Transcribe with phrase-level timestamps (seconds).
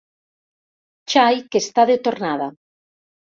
[1.13, 2.47] Xai que està de tornada.